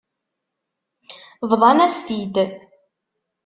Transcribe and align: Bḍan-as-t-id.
Bḍan-as-t-id. 1.49 2.35